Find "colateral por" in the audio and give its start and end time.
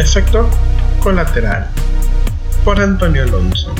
1.02-2.80